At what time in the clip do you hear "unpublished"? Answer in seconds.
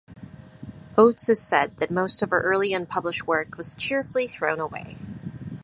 2.73-3.27